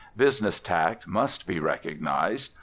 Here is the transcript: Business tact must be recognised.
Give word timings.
Business 0.17 0.59
tact 0.59 1.05
must 1.05 1.45
be 1.45 1.59
recognised. 1.59 2.53